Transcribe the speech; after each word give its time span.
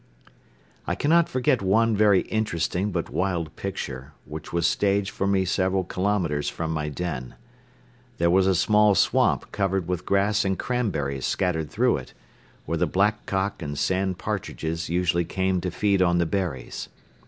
I 0.87 0.95
cannot 0.95 1.29
forget 1.29 1.61
one 1.61 1.95
very 1.95 2.21
interesting 2.21 2.89
but 2.91 3.11
wild 3.11 3.55
picture, 3.55 4.13
which 4.25 4.51
was 4.51 4.65
staged 4.65 5.11
for 5.11 5.27
me 5.27 5.45
several 5.45 5.83
kilometres 5.83 6.49
from 6.49 6.71
my 6.71 6.89
den. 6.89 7.35
There 8.17 8.31
was 8.31 8.47
a 8.47 8.55
small 8.55 8.95
swamp 8.95 9.51
covered 9.51 9.87
with 9.87 10.07
grass 10.07 10.43
and 10.43 10.57
cranberries 10.57 11.27
scattered 11.27 11.69
through 11.69 11.97
it, 11.97 12.15
where 12.65 12.79
the 12.79 12.87
blackcock 12.87 13.61
and 13.61 13.77
sand 13.77 14.17
partridges 14.17 14.89
usually 14.89 15.23
came 15.23 15.61
to 15.61 15.69
feed 15.69 16.01
on 16.01 16.17
the 16.17 16.25
berries. 16.25 16.89